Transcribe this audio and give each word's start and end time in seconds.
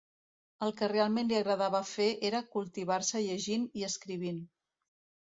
El 0.67 0.71
que 0.77 0.87
realment 0.91 1.27
li 1.31 1.35
agradava 1.39 1.81
fer 1.89 2.07
era 2.29 2.41
cultivar-se 2.55 3.21
llegint 3.27 3.67
i 3.81 3.85
escrivint. 3.89 4.41